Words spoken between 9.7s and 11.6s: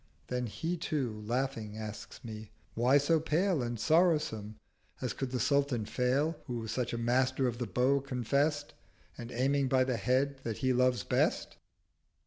the Head that he loves best."'